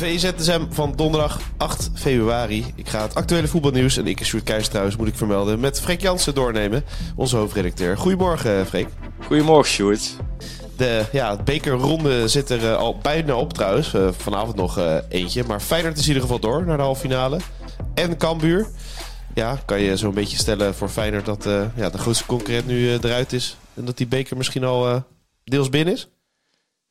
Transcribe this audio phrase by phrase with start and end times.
[0.00, 2.64] VZSM van donderdag 8 februari.
[2.74, 6.00] Ik ga het actuele voetbalnieuws en ik, Sjoerd Keijs trouwens, moet ik vermelden, met Freek
[6.00, 6.84] Jansen doornemen,
[7.16, 7.96] onze hoofdredacteur.
[7.96, 8.88] Goedemorgen, Freek.
[9.26, 10.16] Goedemorgen, Sjoerd.
[10.76, 13.94] De ja, bekerronde zit er uh, al bijna op trouwens.
[13.94, 15.44] Uh, vanavond nog uh, eentje.
[15.46, 17.38] Maar Feyenoord is in ieder geval door naar de halve finale.
[17.94, 18.66] En Cambuur.
[19.34, 23.32] Ja, kan je zo'n beetje stellen voor Feyenoord dat ja, de grootste concurrent nu eruit
[23.32, 23.56] is.
[23.74, 25.04] En dat die beker misschien al
[25.44, 26.08] deels binnen is?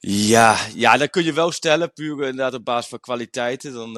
[0.01, 1.93] Ja, ja, dat kun je wel stellen.
[1.93, 3.73] Puur inderdaad op basis van kwaliteiten.
[3.73, 3.93] Dan,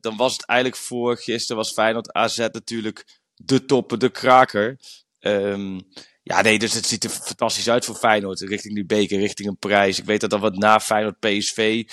[0.00, 4.78] dan was het eigenlijk voor gisteren was Feyenoord AZ natuurlijk de toppen, de kraker.
[5.20, 5.80] Um,
[6.22, 8.40] ja, nee, dus het ziet er fantastisch uit voor Feyenoord.
[8.40, 9.98] Richting die beker, richting een prijs.
[9.98, 11.84] Ik weet dat dat wat na Feyenoord PSV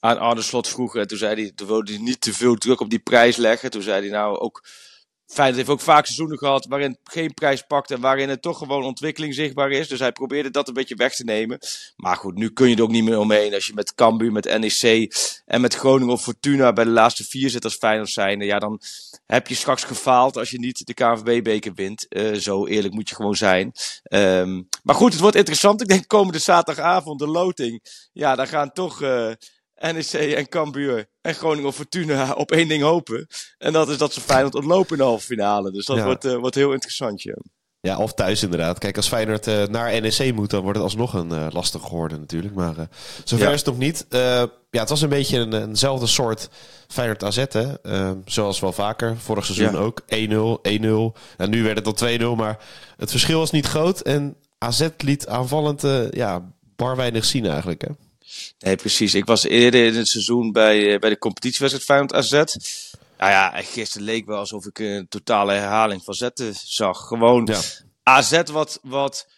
[0.00, 1.00] aan Arne Slot vroeger.
[1.00, 3.70] En toen zei hij, toen wilde hij niet te veel druk op die prijs leggen.
[3.70, 4.64] Toen zei hij nou ook
[5.26, 8.84] Feyenoord heeft ook vaak seizoenen gehad waarin geen prijs pakt en waarin het toch gewoon
[8.84, 9.88] ontwikkeling zichtbaar is.
[9.88, 11.58] Dus hij probeerde dat een beetje weg te nemen.
[11.96, 13.54] Maar goed, nu kun je er ook niet meer omheen.
[13.54, 15.14] Als je met Cambuur, met NEC
[15.46, 18.44] en met Groningen of Fortuna bij de laatste vier zit als Feyenoord zijnde.
[18.44, 18.80] Ja, dan
[19.26, 22.06] heb je straks gefaald als je niet de KNVB-beker wint.
[22.08, 23.72] Uh, zo eerlijk moet je gewoon zijn.
[24.08, 25.80] Um, maar goed, het wordt interessant.
[25.80, 27.82] Ik denk komende zaterdagavond de loting.
[28.12, 29.02] Ja, daar gaan toch...
[29.02, 29.32] Uh,
[29.80, 33.26] NEC en Cambuur en Groningen Fortuna op één ding hopen.
[33.58, 35.70] En dat is dat ze Feyenoord ontlopen in de halve finale.
[35.70, 37.36] Dus dat wordt, uh, wordt heel interessant, ja.
[37.80, 38.78] Ja, of thuis inderdaad.
[38.78, 42.20] Kijk, als Feyenoord uh, naar NEC moet, dan wordt het alsnog een uh, lastig geworden
[42.20, 42.54] natuurlijk.
[42.54, 42.74] Maar
[43.24, 43.52] zover ja.
[43.52, 44.06] is het nog niet.
[44.10, 46.48] ja, het was een beetje een, eenzelfde soort
[46.88, 47.66] Feyenoord AZ, hè.
[48.24, 49.16] zoals wel vaker.
[49.16, 49.78] Vorig seizoen ja.
[49.78, 50.00] ook.
[50.00, 50.04] 1-0,
[50.80, 51.20] 1-0.
[51.36, 52.58] En nu werd het al 2-0, maar
[52.96, 54.00] het verschil was niet groot.
[54.00, 58.05] En AZ liet aanvallend ja, bar weinig zien eigenlijk, hè.
[58.58, 59.14] Nee, precies.
[59.14, 62.54] Ik was eerder in het seizoen bij, uh, bij de competitiewedstrijd Feyenoord AZ.
[63.18, 67.06] Nou ja, gisteren leek wel alsof ik een totale herhaling van zetten zag.
[67.06, 67.60] Gewoon ja.
[68.02, 69.28] AZ wat, wat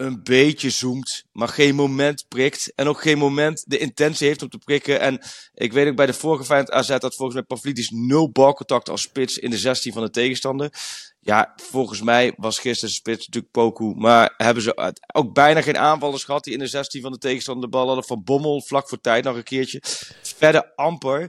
[0.00, 2.72] een beetje zoomt, maar geen moment prikt.
[2.74, 5.00] En ook geen moment de intentie heeft om te prikken.
[5.00, 5.20] En
[5.54, 9.02] ik weet ook bij de vorige Feyenoord AZ dat volgens mij Pavlidis nul balcontact als
[9.02, 10.72] spits in de 16 van de tegenstander.
[11.20, 13.94] Ja, volgens mij was gisteren spits natuurlijk Poku.
[13.96, 17.64] Maar hebben ze ook bijna geen aanvallers gehad die in de 16 van de tegenstander
[17.64, 18.04] de bal hadden.
[18.04, 19.82] Van Bommel vlak voor tijd nog een keertje.
[20.22, 21.28] Verder amper.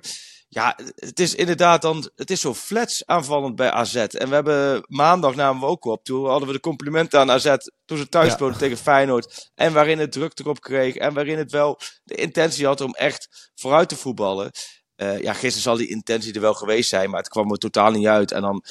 [0.53, 3.95] Ja, het is inderdaad dan, het is zo flats aanvallend bij AZ.
[3.95, 6.03] En we hebben maandag namen we ook op.
[6.03, 8.61] Toen hadden we de complimenten aan AZ toen ze thuis speelden ja.
[8.61, 9.51] tegen Feyenoord.
[9.55, 10.95] En waarin het druk erop kreeg.
[10.95, 14.51] En waarin het wel de intentie had om echt vooruit te voetballen.
[14.95, 17.91] Uh, ja, gisteren zal die intentie er wel geweest zijn, maar het kwam er totaal
[17.91, 18.31] niet uit.
[18.31, 18.63] En dan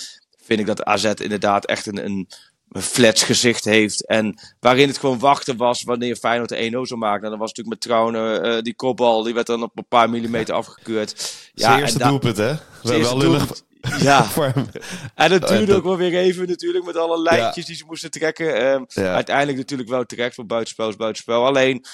[0.43, 2.29] vind ik dat AZ inderdaad echt een, een,
[2.71, 4.07] een flats gezicht heeft.
[4.07, 7.25] En waarin het gewoon wachten was wanneer Feyenoord de 1-0 zou maken.
[7.25, 10.11] En dan was natuurlijk met Trouwen uh, die kopbal, die werd dan op een paar
[10.11, 11.19] millimeter afgekeurd.
[11.55, 12.55] Ja, Zijn eerste doelpunt, hè?
[12.83, 13.63] Wel, wel lullig.
[13.99, 14.27] Ja,
[15.15, 17.63] en het duurde ook wel weer even natuurlijk met alle lijntjes ja.
[17.63, 18.67] die ze moesten trekken.
[18.67, 19.15] Um, ja.
[19.15, 21.47] Uiteindelijk natuurlijk wel terecht voor buitenspel is buitenspel.
[21.47, 21.85] Alleen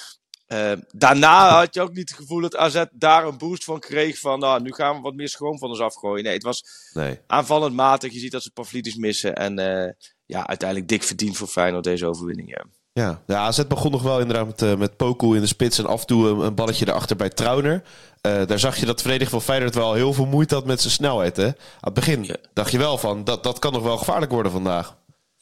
[0.49, 4.19] uh, daarna had je ook niet het gevoel dat AZ daar een boost van kreeg.
[4.19, 6.25] Van nou, nu gaan we wat meer schoon van ons afgooien.
[6.25, 7.21] Nee, het was nee.
[7.27, 8.13] aanvallend matig.
[8.13, 9.35] Je ziet dat ze Pavlidis missen.
[9.35, 9.91] En uh,
[10.27, 12.51] ja, uiteindelijk dik verdiend voor Feyenoord deze overwinning.
[12.51, 12.65] Ja.
[12.93, 15.87] Ja, ja AZ begon nog wel inderdaad met, uh, met Poku in de spits en
[15.87, 17.83] af en toe een, een balletje erachter bij Trauner.
[18.27, 20.93] Uh, daar zag je dat verdediger van Feyenoord wel heel veel moeite had met zijn
[20.93, 21.37] snelheid.
[21.37, 21.47] Hè?
[21.47, 22.37] Aan het begin ja.
[22.53, 24.97] dacht je wel van, dat, dat kan nog wel gevaarlijk worden vandaag.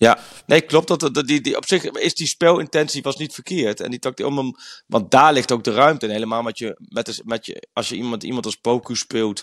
[0.04, 0.88] Ja, nee, klopt.
[0.88, 3.81] Dat, dat, die, die, op zich is die spelintentie was niet verkeerd.
[3.81, 4.54] En die tactiek om hem,
[4.87, 6.06] want daar ligt ook de ruimte.
[6.06, 9.43] Helemaal met je, met, met je, als je iemand, iemand als Poku speelt,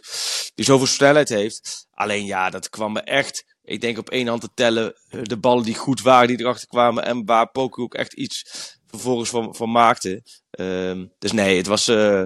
[0.56, 1.88] die zoveel snelheid heeft.
[1.94, 5.64] Alleen ja, dat kwam me echt, ik denk op één hand te tellen, de ballen
[5.64, 7.04] die goed waren, die erachter kwamen.
[7.04, 8.44] En waar Poku ook echt iets
[8.88, 10.24] vervolgens van, van maakte.
[10.60, 12.24] Um, dus nee, het was, uh,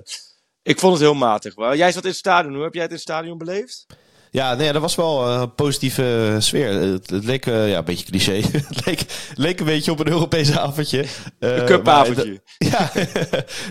[0.63, 1.55] ik vond het heel matig.
[1.55, 3.85] Maar jij zat in het stadion, hoe heb jij het in het stadion beleefd?
[4.35, 6.69] Ja, nee, dat was wel een positieve sfeer.
[6.69, 8.41] Het, het leek, uh, ja, een beetje cliché.
[8.67, 9.05] het leek,
[9.35, 11.05] leek een beetje op een Europese avondje.
[11.39, 12.41] Uh, een cupavondje.
[12.57, 12.91] Ja,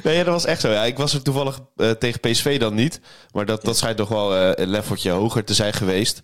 [0.02, 0.70] nee, dat was echt zo.
[0.70, 3.00] Ja, ik was er toevallig uh, tegen PSV dan niet.
[3.32, 6.22] Maar dat, dat schijnt toch wel een leveltje hoger te zijn geweest.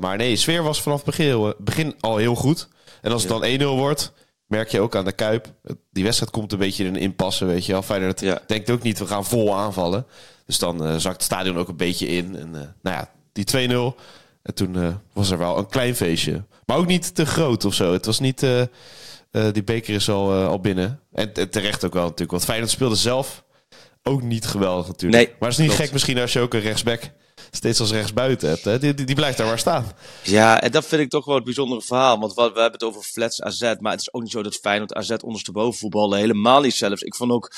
[0.00, 2.68] maar nee, de sfeer was vanaf het begin, begin al heel goed.
[3.00, 4.12] En als het dan 1-0 wordt,
[4.46, 5.46] merk je ook aan de Kuip.
[5.90, 7.82] Die wedstrijd komt een beetje in een impasse, weet je wel.
[7.82, 8.40] Feyenoord ja.
[8.46, 10.06] denkt ook niet, we gaan vol aanvallen.
[10.46, 12.36] Dus dan zakt het stadion ook een beetje in.
[12.36, 14.00] En nou ja, die 2-0.
[14.42, 16.44] En toen uh, was er wel een klein feestje.
[16.66, 17.92] Maar ook niet te groot of zo.
[17.92, 18.42] Het was niet...
[18.42, 18.62] Uh,
[19.52, 21.00] die beker is al, al binnen.
[21.12, 22.30] En, terecht ook wel natuurlijk.
[22.30, 23.44] Want Feyenoord speelde zelf
[24.02, 25.22] ook niet geweldig natuurlijk.
[25.22, 27.10] Nee, maar het is niet gek misschien als je ook een rechtsback
[27.50, 28.64] steeds als rechtsbuiten hebt.
[28.64, 28.78] Hè?
[28.78, 29.92] Die, die, blijft daar maar staan.
[30.22, 32.18] Ja, en dat vind ik toch wel het bijzondere verhaal.
[32.18, 33.74] Want we hebben het over flats AZ.
[33.78, 36.18] Maar het is ook niet zo dat Feyenoord AZ ondersteboven voetballen.
[36.18, 37.02] Helemaal niet zelfs.
[37.02, 37.52] Ik vond ook...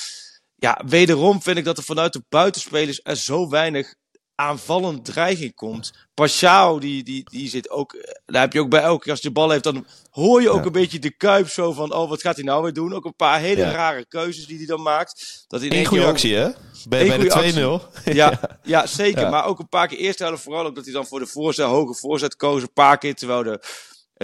[0.57, 3.95] Ja, wederom vind ik dat er vanuit de buitenspelers er zo weinig
[4.37, 5.93] aanvallend dreiging komt.
[6.15, 7.93] Pashao, die, die, die zit ook.
[7.93, 10.43] Eh, daar heb je ook bij elke keer als je de bal heeft, dan hoor
[10.43, 11.95] je ook een beetje de kuip zo van.
[11.95, 12.95] Oh, wat gaat hij nou weer doen?
[12.95, 15.45] Ook een paar hele rare keuzes die hij dan maakt.
[15.49, 16.51] Dat hij een goede actie, hè?
[16.89, 18.13] Bij, bij de 2-0.
[18.13, 19.31] Ja, ja, zeker.
[19.31, 21.67] Maar ook een paar keer eerst helft vooral ook dat hij dan voor de voorzet,
[21.67, 22.63] hoge voorzet koos.
[22.63, 23.61] Een paar keer terwijl de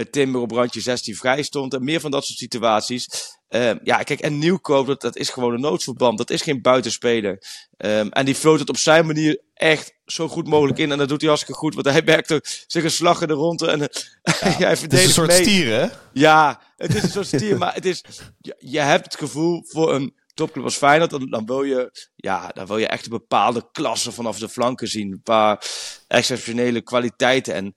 [0.09, 1.73] Timber op randje 16 vrij stond.
[1.73, 3.07] En meer van dat soort situaties.
[3.55, 6.17] Um, ja, kijk, en Nieuwkoop, dat, dat is gewoon een noodverband.
[6.17, 7.43] Dat is geen buitenspeler.
[7.77, 10.91] Um, en die floot het op zijn manier echt zo goed mogelijk in.
[10.91, 11.73] En dat doet hij hartstikke goed.
[11.73, 13.71] Want hij merkt er zich een slag in de ronde.
[13.71, 13.87] En ja,
[14.67, 15.87] hij Het is een soort stier, hè?
[16.13, 17.57] Ja, het is een soort stier.
[17.57, 18.03] maar het is,
[18.39, 22.47] je, je hebt het gevoel voor een topclub als Feyenoord, dan, dan, wil je, ja,
[22.47, 25.11] dan wil je echt een bepaalde klasse vanaf de flanken zien.
[25.11, 25.65] Een paar
[26.07, 27.53] exceptionele kwaliteiten.
[27.53, 27.75] En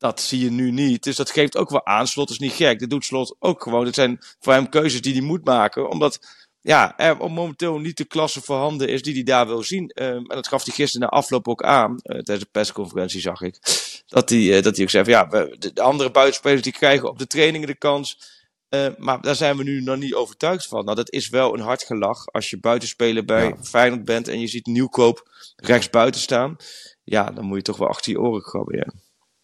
[0.00, 1.02] dat zie je nu niet.
[1.02, 2.06] Dus dat geeft ook wel aan.
[2.06, 2.80] Slot is niet gek.
[2.80, 3.86] Dat doet Slot ook gewoon.
[3.86, 5.90] Het zijn voor hem keuzes die hij moet maken.
[5.90, 6.18] Omdat
[6.60, 9.88] ja, er momenteel niet de klasse voorhanden is die hij daar wil zien.
[9.88, 11.90] Ehm, en dat gaf hij gisteren na afloop ook aan.
[11.90, 13.58] Uh, tijdens de persconferentie zag ik.
[14.06, 17.08] Dat hij, uh, dat hij ook zei van ja, de, de, andere buitenspelers die krijgen
[17.08, 18.38] op de trainingen de kans.
[18.70, 20.84] Uh, maar daar zijn we nu nog niet overtuigd van.
[20.84, 23.56] Nou, dat is wel een hard gelach als je buitenspeler bij ja.
[23.62, 26.56] Feyenoord bent en je ziet Nieuwkoop rechts buiten staan.
[27.04, 28.92] Ja, dan moet je toch wel achter je oren krabben, ja.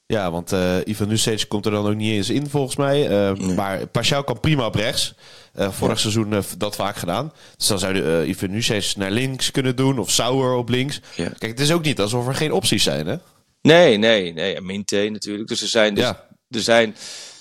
[0.07, 3.09] Ja, want uh, Ivan Nusic komt er dan ook niet eens in volgens mij.
[3.09, 3.55] Nee.
[3.55, 5.15] Maar Pashao kan prima op rechts.
[5.59, 6.01] Uh, vorig ja.
[6.01, 7.33] seizoen dat vaak gedaan.
[7.57, 9.99] Dus dan zou Ivan Nusic naar links kunnen doen.
[9.99, 11.01] Of Sauer op links.
[11.15, 11.29] Ja.
[11.29, 13.17] Kijk, het is ook niet alsof er geen opties zijn, hè?
[13.63, 14.55] Nee, nee, nee.
[14.55, 15.49] En Minte natuurlijk.
[15.49, 16.27] Dus er zijn, dus, ja.
[16.51, 16.97] er zijn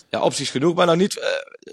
[0.09, 0.75] ja, opties genoeg.
[0.75, 1.19] Maar nou niet,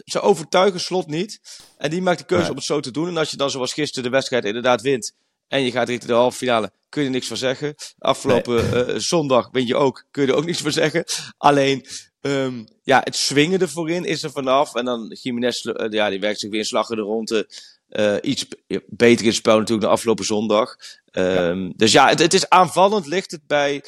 [0.04, 1.40] ze overtuigen Slot niet.
[1.78, 3.08] En die maakt de keuze om het zo te doen.
[3.08, 5.14] En als je dan zoals gisteren de wedstrijd inderdaad wint
[5.52, 7.74] en je gaat richting de halve finale, kun je er niks van zeggen.
[7.98, 8.86] Afgelopen nee.
[8.86, 11.04] uh, zondag win je ook, kun je er ook niks van zeggen.
[11.36, 11.86] Alleen,
[12.20, 14.74] um, ja, het swingen er voorin is er vanaf.
[14.74, 17.48] En dan Jiménez, uh, ja, die werkt zich weer in slag in de ronde.
[17.88, 18.46] Uh, iets
[18.86, 20.76] beter in het spel natuurlijk dan afgelopen zondag.
[21.12, 21.72] Um, ja.
[21.76, 23.84] Dus ja, het, het, is aanvallend ligt het bij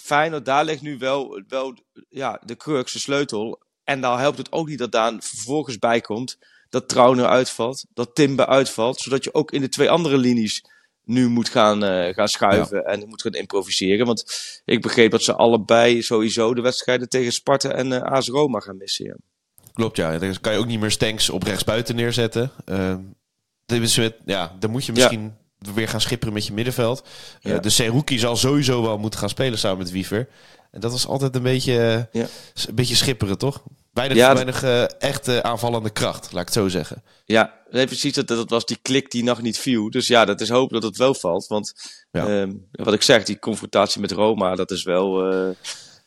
[0.00, 0.44] Feyenoord.
[0.44, 1.76] Daar ligt nu wel, wel
[2.08, 3.60] ja, de crux, de sleutel.
[3.84, 6.38] En dan helpt het ook niet dat daar vervolgens bij komt
[6.72, 10.64] dat Trauner uitvalt, dat Timber uitvalt, zodat je ook in de twee andere linies
[11.04, 12.82] nu moet gaan, uh, gaan schuiven ja.
[12.82, 14.06] en moet gaan improviseren.
[14.06, 14.24] Want
[14.64, 18.76] ik begreep dat ze allebei sowieso de wedstrijden tegen Sparta en uh, AS Roma gaan
[18.76, 19.04] missen.
[19.04, 19.16] Ja.
[19.72, 20.18] Klopt, ja.
[20.18, 22.50] Dan kan je ook niet meer Stanks op rechtsbuiten neerzetten.
[22.66, 22.96] Uh,
[23.66, 25.72] met, ja, dan moet je misschien ja.
[25.72, 27.08] weer gaan schipperen met je middenveld.
[27.40, 27.58] Ja.
[27.58, 30.28] de Seruki zal sowieso wel moeten gaan spelen samen met Wiever.
[30.70, 33.62] En dat was altijd een beetje, een beetje schipperen, toch?
[33.92, 37.02] Weinig, ja, weinig uh, echte aanvallende kracht, laat ik het zo zeggen.
[37.24, 38.12] Ja, nee, precies.
[38.12, 39.90] Dat, dat was die klik die nog niet viel.
[39.90, 41.46] Dus ja, dat is hopen dat het wel valt.
[41.46, 41.72] Want
[42.10, 42.40] ja.
[42.40, 45.54] um, wat ik zeg, die confrontatie met Roma, dat is wel uh,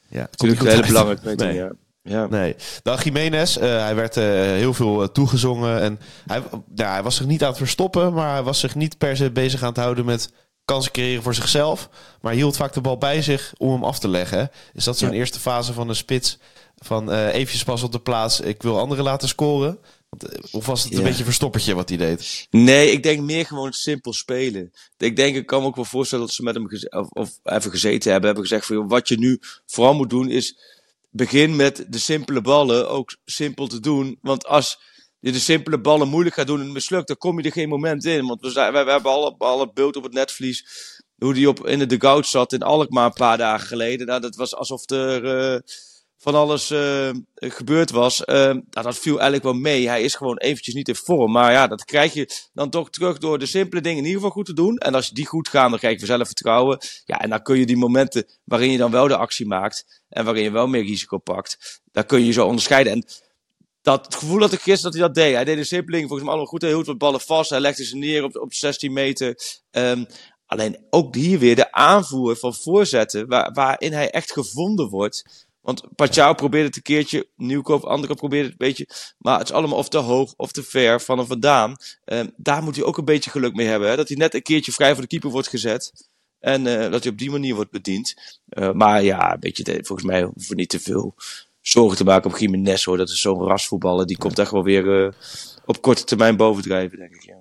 [0.09, 1.53] ja, natuurlijk een hele belangrijke nee.
[1.53, 1.71] ja.
[2.05, 2.27] Ja.
[2.27, 2.55] Nee.
[2.83, 5.81] Dan Jiménez, uh, hij werd uh, heel veel uh, toegezongen.
[5.81, 6.41] En hij,
[6.75, 9.31] ja, hij was zich niet aan het verstoppen, maar hij was zich niet per se
[9.31, 10.31] bezig aan het houden met
[10.65, 11.89] kansen creëren voor zichzelf.
[12.21, 14.51] Maar hield vaak de bal bij zich om hem af te leggen.
[14.73, 15.15] Is dat zo'n ja.
[15.15, 16.38] eerste fase van een spits?
[16.77, 19.79] Van uh, eventjes pas op de plaats, ik wil anderen laten scoren.
[20.51, 21.03] Of was het een ja.
[21.03, 22.47] beetje verstoppertje wat hij deed?
[22.50, 24.74] Nee, ik denk meer gewoon simpel spelen.
[24.98, 27.72] Ik denk, ik kan me ook wel voorstellen dat ze met hem of, of even
[27.72, 28.29] gezeten hebben.
[28.29, 30.57] Hebben gezegd van, wat je nu vooral moet doen is...
[31.10, 34.17] Begin met de simpele ballen ook simpel te doen.
[34.22, 34.79] Want als
[35.25, 38.05] je de simpele ballen moeilijk gaat doen en mislukt, dan kom je er geen moment
[38.05, 38.25] in.
[38.25, 40.65] Want we, zijn, we, hebben alle, alle beeld op het netvlies
[41.17, 44.08] hoe die op, in de dugout zat in Alkmaar een paar dagen geleden.
[44.08, 45.53] Nou, dat was alsof er...
[45.53, 45.60] Uh,
[46.17, 48.20] van alles uh, gebeurd was.
[48.25, 49.88] Uh, nou, dat viel eigenlijk wel mee.
[49.88, 51.32] Hij is gewoon eventjes niet in vorm.
[51.32, 54.36] Maar ja, dat krijg je dan toch terug door de simpele dingen in ieder geval
[54.36, 54.77] goed te doen.
[54.77, 56.77] En als die goed gaan, dan krijg je vanzelf vertrouwen.
[57.05, 60.03] Ja, en dan kun je die momenten waarin je dan wel de actie maakt.
[60.10, 61.82] En waarin je wel meer risico pakt.
[61.91, 62.94] Daar kun je zo onderscheiden.
[62.94, 63.05] En
[63.86, 65.34] dat het gevoel dat ik gisteren dat hij dat deed.
[65.34, 66.62] Hij deed de simpele dingen volgens mij allemaal goed.
[66.62, 67.50] Hij hield wat ballen vast.
[67.50, 69.39] Hij legde ze neer op, op 16 meter.
[69.72, 70.06] Um,
[70.46, 73.27] alleen ook hier weer de aanvoer van voorzetten.
[73.27, 75.46] Waar, waarin hij echt gevonden wordt.
[75.62, 78.88] Want Pachau probeert het een keertje, Nieuwkoop, andere probeert het een beetje.
[79.18, 81.75] Maar het is allemaal of te hoog of te ver van hem vandaan.
[82.06, 83.89] Um, daar moet hij ook een beetje geluk mee hebben.
[83.89, 83.96] Hè?
[83.96, 86.10] Dat hij net een keertje vrij voor de keeper wordt gezet.
[86.39, 88.39] En uh, dat hij op die manier wordt bediend.
[88.50, 91.15] Uh, maar ja, een beetje, volgens mij hoeven we niet te veel
[91.67, 92.98] zorgen te maken op Jiménez hoor.
[92.98, 94.05] Dat is zo'n rasvoetballer.
[94.05, 95.12] Die komt echt wel weer uh,
[95.65, 97.24] op korte termijn bovendrijven, denk ik.
[97.24, 97.39] Ja.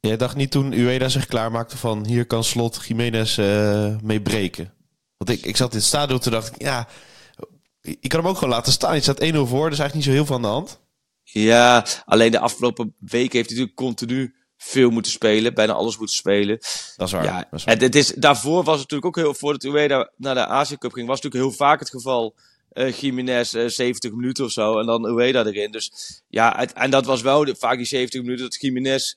[0.00, 3.36] Jij dacht niet toen Ueda zich klaarmaakte van hier kan slot Jiménez
[4.02, 4.72] mee breken?
[5.16, 6.88] Want ik, ik zat in het stadion toen dacht ik, ja
[7.84, 8.94] je kan hem ook gewoon laten staan.
[8.94, 10.80] Je staat 1-0 voor, dus eigenlijk niet zo heel veel aan de hand.
[11.22, 15.54] Ja, alleen de afgelopen weken heeft hij natuurlijk continu veel moeten spelen.
[15.54, 16.58] Bijna alles moeten spelen.
[16.96, 17.24] Dat is waar.
[17.24, 17.74] Ja, dat is waar.
[17.74, 19.34] en het is, daarvoor was het natuurlijk ook heel...
[19.34, 22.34] Voordat Ueda naar de Azië Cup ging, was het natuurlijk heel vaak het geval...
[22.74, 25.70] eh Jiménez eh, 70 minuten of zo en dan Ueda erin.
[25.70, 25.92] Dus
[26.28, 29.14] ja, het- en dat was wel de, vaak die 70 minuten dat Jiménez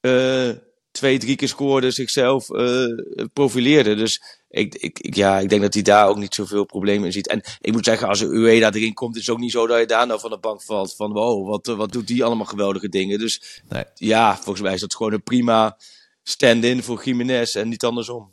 [0.00, 0.50] eh,
[0.90, 2.84] twee, drie keer scoorde, zichzelf eh,
[3.32, 3.94] profileerde.
[3.94, 7.12] Dus ik, ik, ik- ja, ik denk dat hij daar ook niet zoveel problemen in
[7.12, 7.28] ziet.
[7.28, 9.86] En ik moet zeggen, als Ueda erin komt, is het ook niet zo dat je
[9.86, 10.94] daar nou van de bank valt.
[10.96, 13.18] Van wow, wat, eh, wat doet die allemaal geweldige dingen.
[13.18, 13.84] Dus Nee.
[13.94, 15.76] ja, volgens mij is dat gewoon een prima
[16.22, 18.30] stand-in voor Jiménez en niet andersom.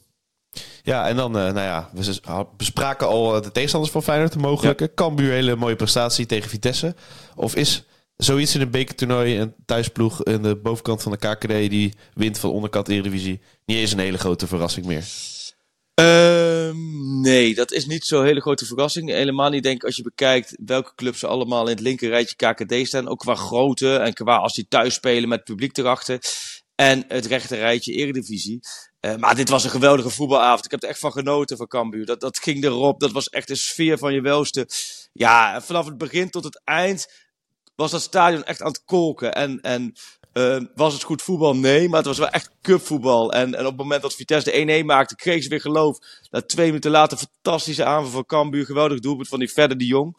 [0.83, 4.39] Ja, en dan, eh, nou ja, we bespraken al eh, de tegenstanders van Feyenoord, de
[4.39, 4.91] mogelijke.
[4.95, 6.95] Cambuur, hele mooie prestatie tegen Vitesse.
[7.35, 7.83] Of is
[8.17, 12.49] zoiets in een bekertoernooi, een thuisploeg in de bovenkant van de KKD die wint van
[12.49, 15.03] de onderkant Eredivisie, niet eens een hele grote verrassing meer?
[15.93, 19.09] Ehm, nee, dat is niet zo'n hele grote verrassing.
[19.09, 22.87] Helemaal niet, denk ik, als je bekijkt welke clubs er allemaal in het linkerrijtje KKD
[22.87, 23.07] staan.
[23.07, 26.19] Ook qua grootte en qua als die thuis spelen met het publiek erachter.
[26.75, 28.59] En het rechterrijtje Eredivisie.
[29.07, 30.65] Eh, maar dit was een geweldige voetbalavond.
[30.65, 32.05] Ik heb er echt van genoten van Cambuur.
[32.05, 32.99] Dat, dat ging erop.
[32.99, 34.69] Dat was echt de sfeer van je welste.
[35.13, 37.11] Ja, vanaf het begin tot het eind
[37.75, 39.33] was dat stadion echt aan het kolken.
[39.35, 39.93] En, en
[40.33, 41.55] eh, was het goed voetbal?
[41.55, 43.31] Nee, maar het was wel echt cupvoetbal.
[43.33, 45.97] En, en op het moment dat Vitesse de 1-1 maakte, kreeg ze weer geloof.
[46.29, 48.65] Na twee minuten later, fantastische aanval van Cambuur.
[48.65, 50.15] Geweldig doelpunt van die Verder de Jong.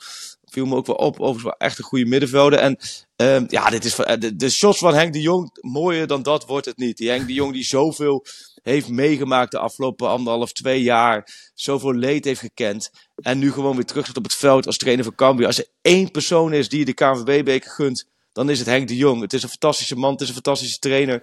[0.51, 1.15] Viel me ook wel op.
[1.15, 2.59] Overigens wel echt een goede middenvelder.
[2.59, 2.79] En
[3.17, 6.47] ehm, ja, dit is, eh, de, de shots van Henk de Jong, mooier dan dat
[6.47, 6.97] wordt het niet.
[6.97, 8.27] Die Henk de Jong die zoveel
[8.63, 11.51] heeft meegemaakt de afgelopen anderhalf, twee jaar.
[11.55, 12.91] Zoveel leed heeft gekend.
[13.17, 15.47] En nu gewoon weer terug zit op het veld als trainer van Cambuur.
[15.47, 19.21] Als er één persoon is die de KNVB-beker gunt, dan is het Henk de Jong.
[19.21, 21.23] Het is een fantastische man, het is een fantastische trainer.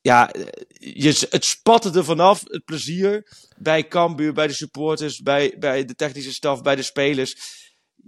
[0.00, 0.44] Ja, eh,
[0.78, 3.26] je, het spatte er vanaf, het plezier.
[3.56, 7.36] Bij Cambuur, bij de supporters, bij, bij de technische staf, bij de spelers.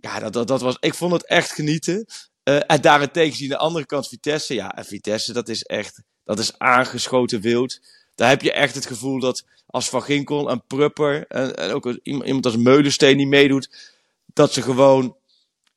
[0.01, 2.07] Ja, dat, dat, dat was, ik vond het echt genieten.
[2.43, 4.55] Eh, en daarentegen zie je aan de andere kant Vitesse.
[4.55, 7.81] Ja, en Vitesse, dat is echt, dat is aangeschoten wild.
[8.15, 11.87] Daar heb je echt het gevoel dat als Van Ginkel en Prupper en, en ook
[11.87, 13.95] als iemand als Meulensteen die meedoet,
[14.27, 15.17] dat ze gewoon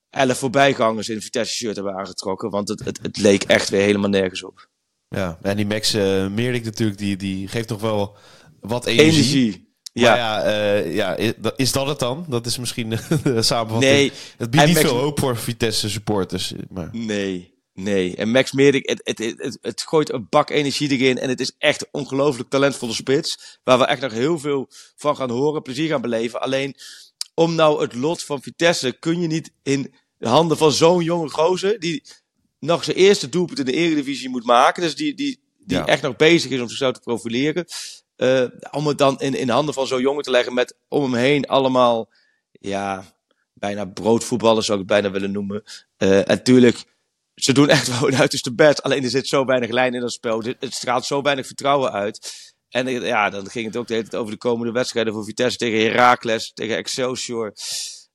[0.09, 2.49] elf voorbijgangers in een Vitesse shirt hebben aangetrokken.
[2.49, 4.69] Want het, het, het leek echt weer helemaal nergens op.
[5.09, 8.17] Ja, en die Max eh Meerlik natuurlijk, die, die geeft nog wel
[8.59, 9.11] wat energie.
[9.11, 9.68] Energie.
[9.99, 11.15] Ja, Ja, ja, eh, ja
[11.55, 12.25] is dat het dan?
[12.27, 12.89] Dat is misschien
[13.23, 13.91] de samenvatting.
[13.93, 16.53] nee, het biedt niet Max- veel hoop voor Vitesse supporters.
[16.69, 18.15] Maar nee, nee.
[18.15, 21.17] En Max Meerdink, het, het, het, het, het gooit een bak energie erin.
[21.17, 23.59] En het is echt een ongelooflijk talentvolle spits.
[23.63, 26.41] Waar we echt nog heel veel van gaan horen, plezier gaan beleven.
[26.41, 26.75] Alleen,
[27.33, 31.29] om nou het lot van Vitesse kun je niet in de handen van zo'n jonge
[31.29, 31.79] gozer.
[31.79, 32.03] Die
[32.59, 34.81] nog zijn eerste doelpunt in de Eredivisie moet maken.
[34.83, 35.85] Dus die, die, die Ja.
[35.85, 37.65] echt nog bezig is om zichzelf te profileren.
[38.19, 41.03] Eh, om het dan in, in de handen van zo'n jongen te leggen met om
[41.03, 42.09] hem heen allemaal,
[42.51, 43.03] ja,
[43.53, 45.63] bijna broodvoetballers zou ik het bijna willen noemen.
[45.97, 46.83] Eh, en natuurlijk,
[47.35, 48.83] ze doen echt wel hun uiterste best.
[48.83, 50.43] Alleen er zit zo weinig lijn in dat spel.
[50.43, 52.33] Het, straalt zo weinig vertrouwen uit.
[52.69, 55.23] En eh, ja, dan ging het ook de hele tijd over de komende wedstrijden voor
[55.23, 57.53] Vitesse tegen Heracles, tegen Excelsior.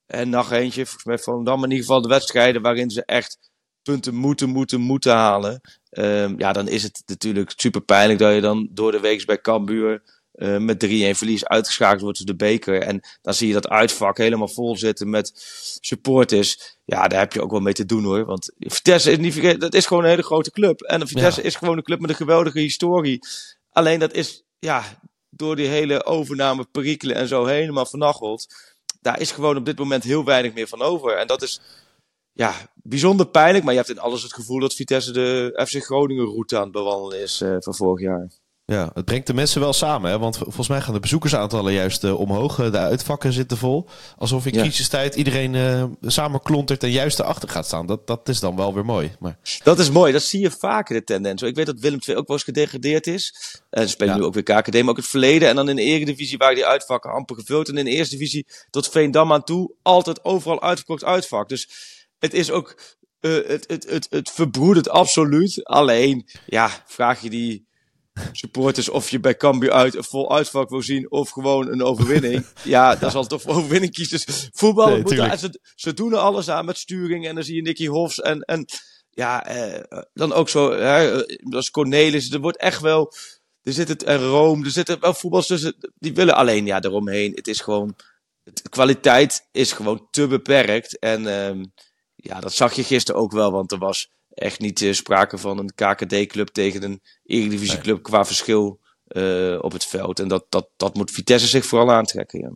[0.06, 3.38] En nog eentje, volgens mij van dan in ieder geval de wedstrijden waarin ze echt
[3.85, 5.61] punten moeten, moeten, moeten halen.
[5.91, 9.41] Ehm, ja, dan is het natuurlijk super pijnlijk dat je dan door de week bij
[9.41, 10.03] Cambuur
[10.35, 12.83] eh, met 3-1 verlies uitgeschakeld wordt op de beker.
[12.83, 15.33] En dan zie je dat uitvak helemaal vol zitten met
[15.81, 16.79] supporters.
[16.85, 18.25] Ja, daar heb je ook wel mee te doen hoor.
[18.25, 20.81] Want Vitesse is niet vergeten, dat is gewoon een hele grote club.
[20.81, 23.19] En Vitesse is gewoon een club met een geweldige historie.
[23.71, 24.99] Alleen dat is, ja,
[25.31, 28.47] door die hele overname perikelen en zo helemaal vernacheld.
[29.00, 31.17] Daar is gewoon op dit moment heel weinig meer van over.
[31.17, 31.61] En dat is,
[32.35, 33.64] ja, bijzonder pijnlijk.
[33.64, 36.73] Maar je hebt in alles het gevoel dat Vitesse de FC Groningen route aan het
[36.73, 38.29] bewandelen is eh, van vorig jaar.
[38.67, 40.11] ja, het brengt de mensen wel samen.
[40.11, 40.19] Hè?
[40.19, 42.59] Want volgens mij gaan de bezoekersaantallen juist eh, omhoog.
[42.59, 43.87] Eh, De uitvakken zitten vol.
[44.19, 47.87] Alsof in crisistijd iedereen eh, samen klontert en juist erachter gaat staan.
[47.87, 49.12] Dat, dat is dan wel weer mooi.
[49.21, 51.43] Maar Dat is mooi, dat zie je vaker de tendens.
[51.43, 53.35] Ik weet dat Willem II ook wel eens gedegradeerd is.
[53.71, 54.21] En ze spelen Ja.
[54.21, 55.49] nu ook weer KKD, maar ook het verleden.
[55.49, 57.69] En dan in de Eredivisie waren die uitvakken amper gevuld.
[57.69, 61.49] En in de Eerste Divisie tot Veendam aan toe altijd overal uitverkocht uitvak.
[61.49, 61.93] Dus
[62.25, 65.64] het is ook, eh, het, het, het, het verbroedert absoluut.
[65.64, 67.66] Alleen, ja, vraag je die
[68.33, 72.47] supporters of je bij Cambuur uit een vol uitvak wil zien of gewoon een overwinning.
[72.64, 74.21] ja, dan zal het toch voor overwinning kiezen.
[74.26, 75.33] Dus voetbal, Nee, moet tuurlijk.
[75.33, 78.21] en ze, ze doen er alles aan met sturing en dan zie je Nicky Hofs
[78.21, 78.66] en, en
[79.11, 83.12] ja, eh, dan ook zo, hè, eh, als Cornelis, er wordt echt wel,
[83.62, 87.33] er zit het en Rome, er zitten wel voetbals tussen, die willen alleen ja eromheen.
[87.35, 87.97] Het is gewoon,
[88.43, 91.64] de kwaliteit is gewoon te beperkt en ehm,
[92.25, 95.59] ja, dat zag je gisteren ook wel, want er was echt niet eh, sprake van
[95.59, 100.21] een KKD-club tegen een Eredivisie-club qua verschil eh, op het veld.
[100.21, 102.50] En dat, dat, dat moet Vitesse zich vooral aantrekken, ja.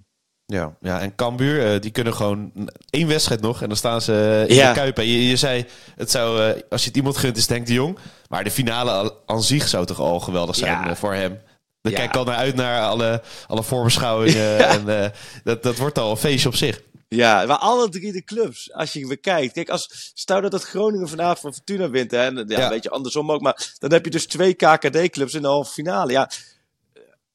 [0.47, 4.45] Ja, ja en Cambuur, uh, die kunnen gewoon één wedstrijd nog en dan staan ze
[4.47, 4.99] in de Kuip.
[4.99, 7.73] En je, je zei, het zou, uh, als je het iemand gunt is, denk de
[7.73, 7.99] Jong.
[8.29, 10.97] Maar de finale aan zich zou toch al geweldig zijn ja.
[10.97, 11.39] voor hem.
[11.81, 14.59] Dan kijk ik al naar uit naar alle, alle voorbeschouwingen.
[14.87, 15.13] en
[15.45, 16.81] dat, dat wordt al een feestje op zich.
[17.09, 19.53] Ja, maar alle drie de clubs, als je bekijkt.
[19.53, 22.91] Kijk, als, stel dat het Groningen vanavond van Fortuna wint, hè, en, ja, een beetje
[22.91, 26.13] andersom ook, maar dan heb je dus twee KKD-clubs in de halve finale.
[26.13, 26.31] Ja,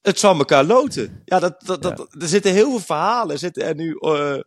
[0.02, 1.22] het zal elkaar loten.
[1.24, 3.38] Ja, dat, dat, dat, er zitten heel veel verhalen.
[3.38, 4.40] Zitten er nu, uh,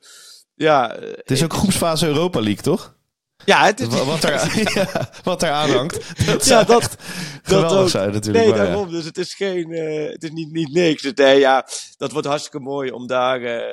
[0.56, 2.97] ja, het is ook groepsfase Europa League, toch?
[3.46, 4.32] Ja, het is, wat, er,
[4.74, 6.26] ja, wat er aanhangt.
[6.26, 6.96] Dat ja, dat,
[7.44, 7.90] dat ook.
[7.90, 8.46] Zijn, natuurlijk.
[8.46, 8.86] Nee, daarom.
[8.86, 8.92] Ja.
[8.92, 11.02] Dus het is geen, uh, het is niet, niet niks.
[11.02, 11.68] Dus, nee, ja,
[11.98, 13.64] dat wordt hartstikke mooi om daar, uh,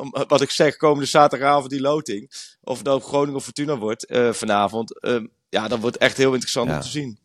[0.00, 2.30] om, wat ik zeg, komende zaterdagavond die loting.
[2.62, 5.00] Of het nou Groningen of Fortuna wordt uh, vanavond.
[5.48, 7.18] ja, dat wordt echt heel interessant om te zien.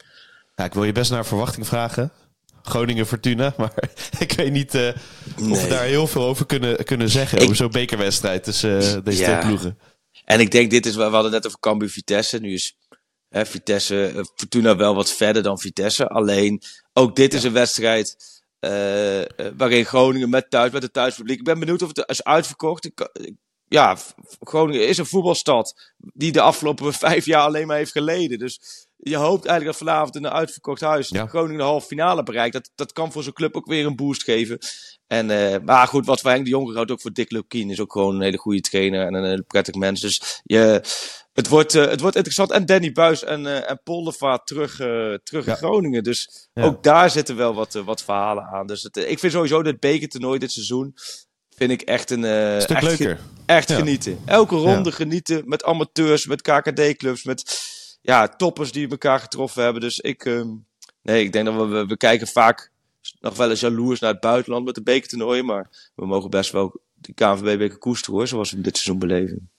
[0.55, 2.11] Ja, ik wil je best naar verwachting vragen.
[2.63, 3.53] Groningen Fortuna.
[3.57, 3.73] Maar
[4.19, 4.87] ik weet niet uh,
[5.51, 7.37] of we daar heel veel over kunnen, kunnen zeggen.
[7.37, 7.43] Ik...
[7.43, 9.77] Over zo'n bekerwedstrijd tussen uh, deze twee ploegen.
[10.31, 12.39] En ik denk, dit is, we hadden net over Cambuur Vitesse.
[12.39, 12.77] Nu is
[13.29, 16.07] hè, Vitesse, eh, Fortuna wel wat verder dan Vitesse.
[16.07, 16.61] Alleen,
[16.93, 18.15] ook dit is een wedstrijd
[18.59, 18.71] uh,
[19.57, 21.37] waarin Groningen met thuis, met het thuispubliek.
[21.37, 22.85] Ik ben benieuwd of het is uitverkocht.
[22.85, 23.09] Ik,
[23.67, 23.97] ja,
[24.39, 28.39] Groningen is een voetbalstad die de afgelopen vijf jaar alleen maar heeft geleden.
[28.39, 28.59] Dus
[28.95, 31.27] je hoopt eigenlijk dat vanavond in een uitverkocht huis ja.
[31.27, 32.53] Groningen de halve finale bereikt.
[32.53, 34.57] Dat, dat kan voor zo'n club ook weer een boost geven.
[35.09, 37.69] En, uh, maar goed, wat voor Henk de Jonge houdt ook voor Dick Lukien.
[37.69, 40.01] Is ook gewoon een hele goede trainer en een hele prettig mens.
[40.01, 40.81] Dus je,
[41.33, 42.51] het, wordt, uh, het wordt interessant.
[42.51, 44.75] En Danny Buis en, uh, en Poldervaart terug,
[45.23, 46.03] terug in Groningen.
[46.03, 48.67] Dus ook daar zitten wel wat, wat verhalen aan.
[48.67, 50.95] Dus het, ik vind sowieso dit bekertoernooi dit seizoen
[51.55, 52.23] vind ik echt een...
[52.61, 53.19] Stuk echt leuker.
[53.45, 54.19] echt genieten.
[54.25, 57.59] Elke ronde genieten met amateurs, met KKD-clubs, met
[58.01, 59.81] ja, toppers die elkaar getroffen hebben.
[59.81, 60.41] Dus ik, uh,
[61.01, 62.71] nee, ik denk dat we, we kijken vaak
[63.19, 65.45] nog wel eens jaloers naar het buitenland met de bekertoernooien.
[65.45, 69.49] Maar we mogen best wel die KNVB-beker koesteren hoor, zoals we dit seizoen beleven.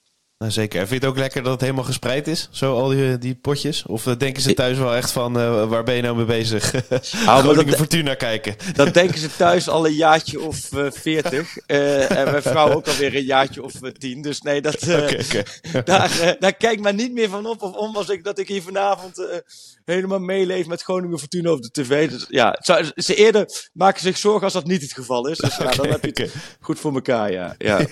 [0.41, 0.81] Nou, zeker.
[0.81, 2.49] En vind je het ook lekker dat het helemaal gespreid is?
[2.51, 3.87] Zo al die, die potjes?
[3.87, 6.73] Of uh, denken ze thuis wel echt van, uh, waar ben je nou mee bezig?
[7.25, 8.57] Hou maar dat, Fortuna kijken.
[8.75, 11.57] Dat denken ze thuis al een jaartje of uh, veertig.
[11.57, 14.23] en mijn vrouw ook alweer een jaartje of tien.
[14.23, 15.45] Dus nee, dat, okay, okay.
[15.85, 18.63] daar, daar kijk maar niet meer van op of om als ik, dat ik hier
[18.63, 19.43] vanavond
[19.85, 22.11] helemaal meeleef met Groningen Fortuna op de tv.
[22.11, 22.59] Dus, ja,
[22.95, 25.39] ze eerder maken zich zorgen als dat niet het geval is.
[25.39, 27.55] Dus ja, dan heb je het goed voor elkaar, ja.
[27.59, 27.87] ja.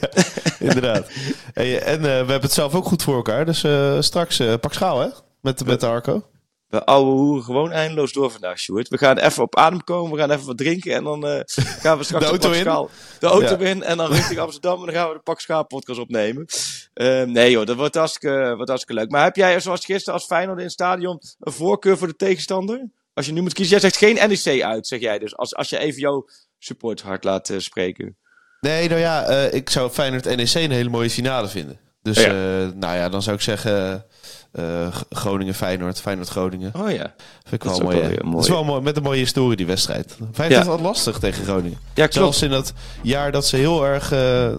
[0.68, 1.06] inderdaad.
[1.52, 3.44] Hey, en we hebben het zelf ook goed voor elkaar.
[3.44, 5.08] Dus uh, straks uh, pak schaal, hè?
[5.40, 6.22] Met, met de Arco.
[6.68, 8.88] We ouwe hoeren gewoon eindeloos door vandaag, Sjoerd.
[8.88, 11.98] We gaan even op adem komen, we gaan even wat drinken en dan uh, gaan
[11.98, 12.88] we straks de auto, in.
[13.18, 13.70] de auto ja.
[13.70, 16.46] in en dan richting Amsterdam en dan gaan we de Pak Schaal podcast opnemen.
[16.94, 19.10] Uh, nee joh, dat wordt hartstikke, wordt hartstikke leuk.
[19.10, 22.90] Maar heb jij zoals gisteren als Feyenoord in het stadion een voorkeur voor de tegenstander?
[23.14, 25.36] Als je nu moet kiezen, jij zegt geen NEC uit, zeg jij dus.
[25.36, 28.16] Als, als je even jouw support hard laat uh, spreken.
[28.60, 31.78] Nee, nou ja, ik zou Feyenoord NEC een hele mooie finale vinden.
[32.02, 32.28] Dus ja.
[32.28, 34.04] Uh, nou ja, dan zou ik zeggen
[34.52, 36.72] uh, Groningen, Feyenoord, Feyenoord, Groningen.
[36.74, 37.14] Oh ja.
[37.46, 37.96] Vind ik wel mooi.
[37.96, 38.34] Wel, mooi.
[38.34, 40.16] Het is wel mooi, met een mooie historie die wedstrijd.
[40.32, 40.70] Feyenoord ja.
[40.70, 41.78] was lastig tegen Groningen.
[41.94, 42.14] Ja, klopt.
[42.14, 44.10] Zelfs in dat jaar dat ze heel erg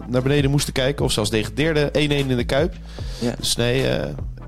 [0.06, 1.04] naar beneden moesten kijken.
[1.04, 1.88] Of zelfs degradeerden.
[1.88, 2.74] 1-1 in de Kuip.
[3.18, 3.34] Ja.
[3.38, 3.84] Dus nee,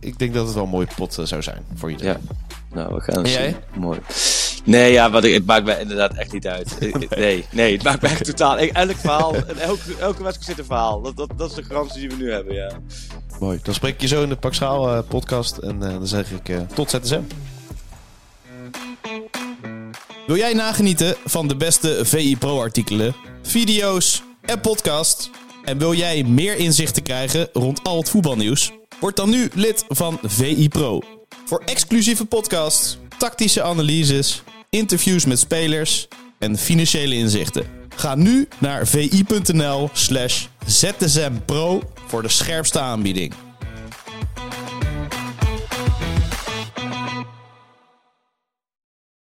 [0.00, 2.12] ik denk dat het wel een mooie pot zou zijn voor iedereen.
[2.12, 2.36] Ja.
[2.74, 3.34] Nou, we gaan zien.
[3.34, 3.56] Jij?
[3.74, 3.98] Mooi.
[4.64, 6.79] Nee, ja, wat ik, het maakt mij inderdaad echt niet uit.
[7.16, 8.59] Nee, nee, het maakt mij echt totaal...
[8.59, 11.03] Elk verhaal, elke, elke wedstrijd zit een verhaal.
[11.03, 12.70] Dat, dat, dat is de garantie die we nu hebben, ja.
[13.40, 13.59] Mooi.
[13.62, 15.57] Dan spreek ik je zo in de Pak Schaal uh, podcast.
[15.57, 17.20] En uh, dan zeg ik uh, tot ZSM.
[20.27, 25.31] Wil jij nagenieten van de beste VI Pro artikelen, video's en podcast?
[25.64, 28.72] En wil jij meer inzichten krijgen rond al het voetbalnieuws?
[29.01, 31.01] Word dan nu lid van VI Pro.
[31.44, 34.42] Voor exclusieve podcasts, tactische analyses,
[34.76, 36.08] interviews met spelers
[36.38, 37.66] en financiële inzichten.
[37.96, 43.32] Ga nu naar vi.nl slash zsmpro voor de scherpste aanbieding.